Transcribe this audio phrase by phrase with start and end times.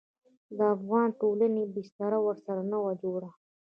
[0.57, 3.21] د افغاني ټولنې بستر ورسره نه و جوړ.